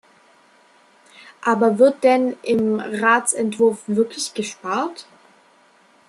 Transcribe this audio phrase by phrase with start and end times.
[1.43, 5.05] Aber wird denn im Ratsentwurf wirklich gespart?